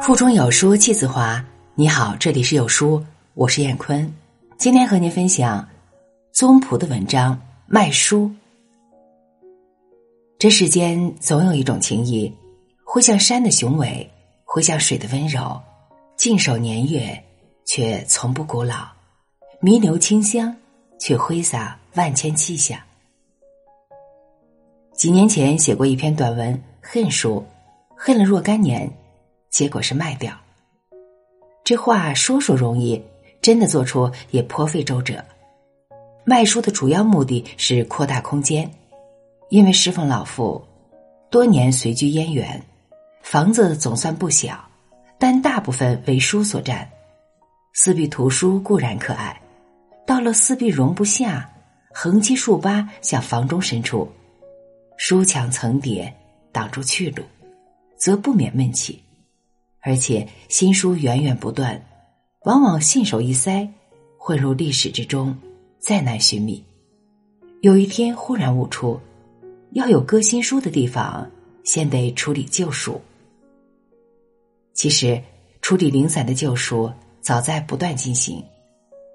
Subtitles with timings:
[0.00, 1.44] 腹中有书气自华。
[1.74, 3.04] 你好，这里是有书，
[3.34, 4.10] 我是燕坤。
[4.56, 5.68] 今天和您分享
[6.32, 7.34] 宗璞的文章
[7.66, 8.24] 《卖书》。
[10.38, 12.34] 这世间总有一种情谊，
[12.82, 14.10] 会像山的雄伟，
[14.42, 15.60] 会像水的温柔，
[16.16, 17.22] 静守年月，
[17.66, 18.90] 却从不古老；
[19.60, 20.56] 弥留清香，
[20.98, 22.78] 却挥洒万千气象。
[24.94, 27.44] 几年前写过一篇短文《恨书》，
[27.94, 28.90] 恨了若干年。
[29.50, 30.32] 结果是卖掉。
[31.62, 33.00] 这话说说容易，
[33.42, 35.22] 真的做出也颇费周折。
[36.24, 38.70] 卖书的主要目的是扩大空间，
[39.48, 40.62] 因为侍奉老父，
[41.30, 42.60] 多年随居燕园，
[43.22, 44.62] 房子总算不小，
[45.18, 46.88] 但大部分为书所占。
[47.72, 49.40] 四壁图书固然可爱，
[50.06, 51.48] 到了四壁容不下，
[51.92, 54.08] 横七竖八向房中伸出，
[54.96, 56.12] 书墙层叠
[56.52, 57.22] 挡住去路，
[57.96, 59.02] 则不免闷气。
[59.82, 61.80] 而且新书源源不断，
[62.44, 63.68] 往往信手一塞，
[64.18, 65.36] 混入历史之中，
[65.78, 66.62] 再难寻觅。
[67.62, 69.00] 有一天忽然悟出，
[69.72, 71.30] 要有搁新书的地方，
[71.64, 73.00] 先得处理旧书。
[74.74, 75.22] 其实
[75.60, 78.42] 处理零散的旧书早在不断进行，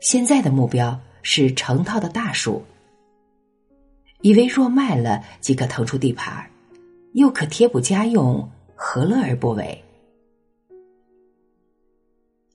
[0.00, 2.62] 现在的目标是成套的大书。
[4.22, 6.44] 以为若卖了即可腾出地盘
[7.14, 9.84] 又可贴补家用，何乐而不为？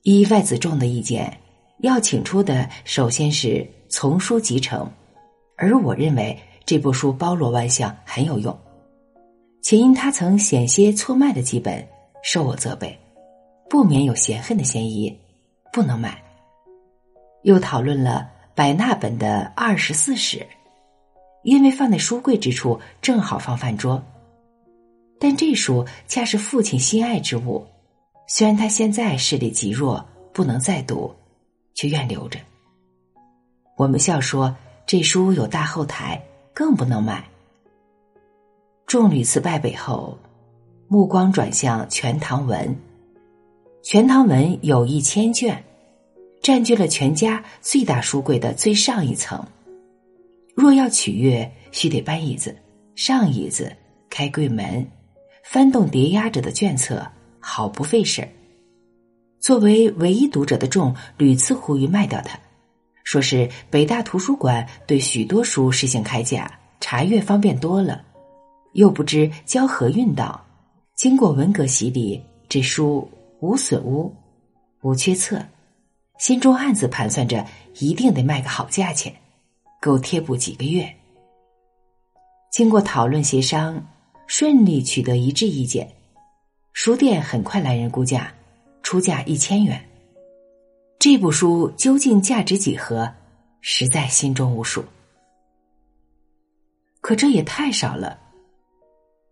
[0.04, 1.40] 依外子仲的意见，
[1.78, 4.86] 要请出的首先是丛书集成，
[5.56, 8.54] 而我认为这部书包罗万象，很有用。
[9.62, 11.82] 且因他曾险些错卖的几本，
[12.22, 12.94] 受我责备，
[13.70, 15.18] 不免有嫌恨的嫌疑，
[15.72, 16.22] 不能买。
[17.44, 20.46] 又讨论了百纳本的二十四史，
[21.44, 24.04] 因为放在书柜之处正好放饭桌，
[25.18, 27.66] 但这书恰是父亲心爱之物。
[28.26, 31.14] 虽然他现在视力极弱，不能再读，
[31.74, 32.38] 却愿留着。
[33.76, 36.22] 我们笑说这书有大后台，
[36.54, 37.24] 更不能买。
[38.86, 40.18] 众屡次败北后，
[40.88, 42.68] 目光转向《全唐文》。
[43.82, 45.62] 《全唐文》有一千卷，
[46.42, 49.44] 占据了全家最大书柜的最上一层。
[50.54, 52.56] 若要取阅，须得搬椅子、
[52.94, 53.76] 上椅子、
[54.08, 54.86] 开柜门、
[55.44, 57.06] 翻动叠压着的卷册。
[57.46, 58.26] 好不费事
[59.38, 62.40] 作为唯一读者的众屡次呼吁卖掉它，
[63.04, 66.50] 说是北大图书馆对许多书实行开价，
[66.80, 68.02] 查阅方便多了。
[68.72, 70.42] 又不知交何运道，
[70.96, 72.18] 经过文革洗礼，
[72.48, 73.06] 这书
[73.40, 74.10] 无损污，
[74.80, 75.44] 无缺册，
[76.18, 77.44] 心中暗自盘算着，
[77.78, 79.14] 一定得卖个好价钱，
[79.82, 80.90] 够贴补几个月。
[82.50, 83.86] 经过讨论协商，
[84.26, 85.86] 顺利取得一致意见。
[86.74, 88.34] 书店很快来人估价，
[88.82, 89.80] 出价一千元。
[90.98, 93.10] 这部书究竟价值几何，
[93.60, 94.84] 实在心中无数。
[97.00, 98.18] 可这也太少了。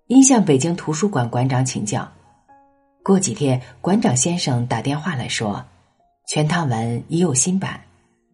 [0.06, 2.10] 因向北京图书馆馆长请教，
[3.02, 5.56] 过几天馆长先生打电话来说，
[6.32, 7.82] 《全唐文》已有新版，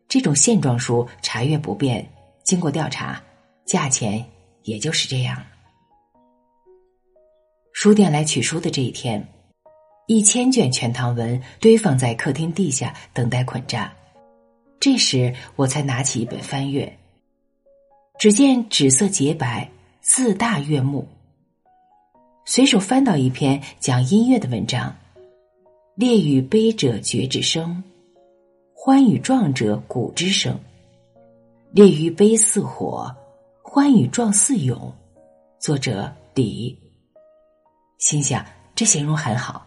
[0.06, 2.06] 这种线装书查阅不便，
[2.44, 3.22] 经过调查，
[3.64, 4.22] 价钱
[4.64, 5.42] 也就是这样。
[7.80, 9.24] 书店来取书的这一天，
[10.08, 13.92] 一千卷《全唐文》堆放在客厅地下，等待捆扎。
[14.80, 16.98] 这时，我才拿起一本翻阅，
[18.18, 21.06] 只见纸色洁白，字大悦目。
[22.44, 24.92] 随手翻到一篇讲音乐的文章
[25.94, 27.80] ：“烈与悲者绝之声，
[28.74, 30.58] 欢与壮者鼓之声。
[31.70, 33.08] 烈与悲似火，
[33.62, 34.92] 欢与壮似勇。”
[35.62, 36.76] 作者李。
[37.98, 39.66] 心想，这形容很好，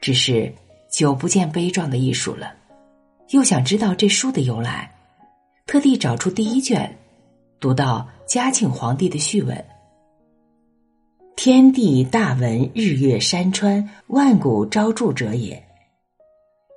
[0.00, 0.50] 只是
[0.90, 2.54] 久不见悲壮的艺术了。
[3.28, 4.90] 又想知道这书的由来，
[5.66, 6.98] 特地找出第一卷，
[7.60, 9.64] 读到嘉庆皇帝的序文
[11.36, 15.62] ：“天地大文，日月山川，万古昭著者也。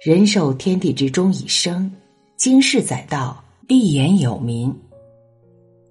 [0.06, 1.90] 人受天地之中以生，
[2.36, 4.78] 经世载道，立言有民，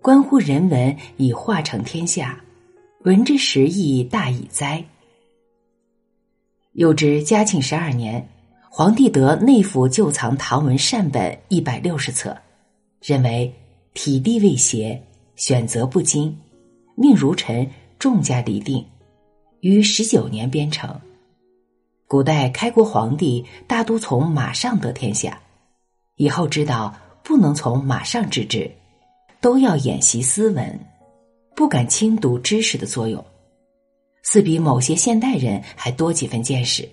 [0.02, 2.38] 关乎人文，以化成天下。”
[3.04, 4.82] 闻之时亦大矣哉！
[6.72, 8.26] 又知嘉庆十二年，
[8.70, 12.34] 皇帝得内府旧藏唐文善本一百六十册，
[13.02, 13.52] 认为
[13.92, 14.98] 体力未协，
[15.36, 16.34] 选择不精，
[16.94, 18.82] 命儒臣众家厘定，
[19.60, 20.98] 于十九年编成。
[22.06, 25.38] 古代开国皇帝大都从马上得天下，
[26.16, 28.70] 以后知道不能从马上治之，
[29.42, 30.80] 都要演习斯文。
[31.54, 33.24] 不敢轻读知识的作用，
[34.22, 36.88] 似比某些现代人还多几分见识，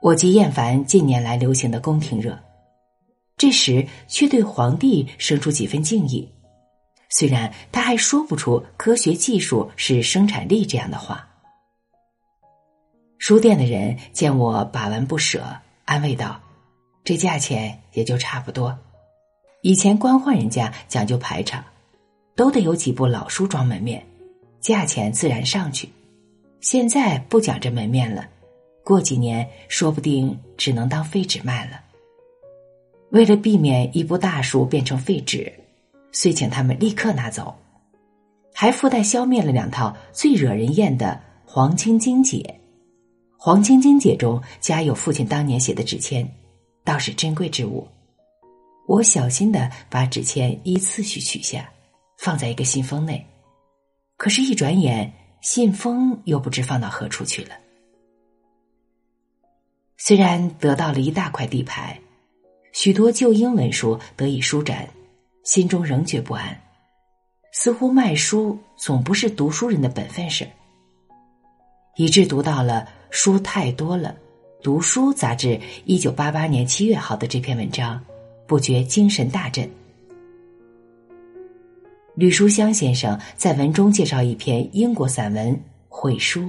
[0.00, 2.38] 我极厌烦近年来流行的宫廷热，
[3.36, 6.26] 这时却对皇帝生出几分敬意。
[7.10, 11.28] 虽然他还说不出“科学技术是生产力”这样的话。
[13.18, 15.44] 书店的人见我把玩不舍，
[15.84, 16.40] 安慰道
[17.04, 18.76] ：“这价钱也就差不多。
[19.62, 21.64] 以前官宦人家讲究排场，
[22.36, 24.06] 都得有几部老书装门面，
[24.60, 25.88] 价钱自然上去。
[26.60, 28.28] 现在不讲这门面了，
[28.84, 31.80] 过几年说不定只能当废纸卖了。
[33.10, 35.52] 为了避免一部大书变成废纸，
[36.12, 37.54] 遂请他们立刻拿走，
[38.52, 42.38] 还附带消灭了两套最惹人厌的《黄青经解》。
[43.38, 46.28] 《黄青经解》中夹有父亲当年写的纸签，
[46.84, 47.86] 倒是珍贵之物。
[48.86, 51.68] 我小心的把纸签依次序取下，
[52.16, 53.24] 放在一个信封内。
[54.16, 57.50] 可是，一转眼，信封又不知放到何处去了。
[59.96, 62.00] 虽然得到了一大块地牌，
[62.72, 64.88] 许多旧英文书得以舒展，
[65.44, 66.60] 心中仍觉不安。
[67.52, 70.46] 似乎卖书总不是读书人的本分事
[71.96, 72.88] 以致读到了。
[73.08, 74.14] 书太多了，
[74.62, 78.04] 读书杂志一九八八年七月号的这篇文章，
[78.46, 79.70] 不觉精神大振。
[82.16, 85.52] 吕书香先生在文中介绍一篇英国散文
[85.86, 86.40] 《毁书》，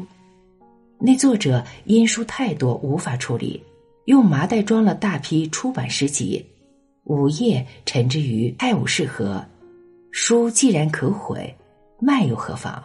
[0.97, 3.61] 那作者因书太多无法处理，
[4.05, 6.45] 用麻袋装了大批出版诗集，
[7.03, 9.43] 午夜沉之于爱武适合。
[10.09, 11.53] 书既然可毁，
[11.99, 12.81] 卖又何妨？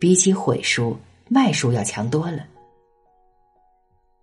[0.00, 0.96] 比起毁书。
[1.28, 2.44] 卖书要强多了。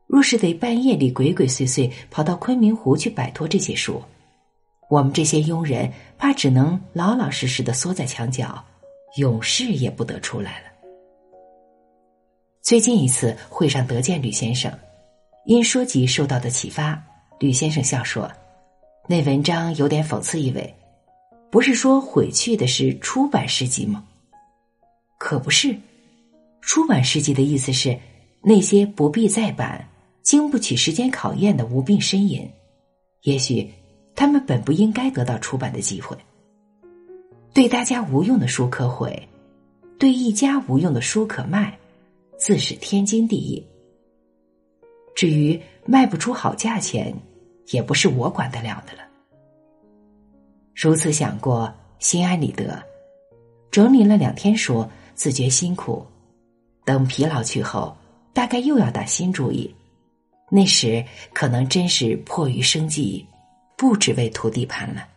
[0.05, 3.99] 若是得半夜里鬼鬼祟祟跑到昆明湖去摆脱这些书，
[4.89, 8.63] 我们这些佣人怕只能老老实实的缩在墙角，
[9.17, 10.65] 永世也不得出来了。
[12.61, 14.71] 最近一次会上得见吕先生，
[15.45, 17.01] 因书籍受到的启发，
[17.39, 18.29] 吕先生笑说
[19.07, 20.75] ：“那文章有点讽刺意味，
[21.51, 24.03] 不是说毁去的是出版诗集吗？
[25.19, 25.75] 可不是。”
[26.61, 27.97] 出版诗集的意思是，
[28.41, 29.87] 那些不必再版、
[30.21, 32.47] 经不起时间考验的无病呻吟，
[33.21, 33.71] 也许
[34.15, 36.17] 他们本不应该得到出版的机会。
[37.53, 39.27] 对大家无用的书可毁，
[39.97, 41.77] 对一家无用的书可卖，
[42.37, 43.65] 自是天经地义。
[45.15, 47.13] 至于卖不出好价钱，
[47.71, 49.03] 也不是我管得了的了。
[50.75, 52.81] 如此想过，心安理得，
[53.71, 56.05] 整理了两天书，自觉辛苦。
[56.85, 57.95] 等疲劳去后，
[58.31, 59.75] 大概又要打新主意。
[60.49, 61.03] 那时
[61.33, 63.25] 可能真是迫于生计，
[63.79, 65.07] 不只为图地盘了。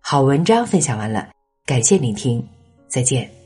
[0.00, 1.30] 好文章分享完了，
[1.64, 2.44] 感谢聆听，
[2.88, 3.43] 再见。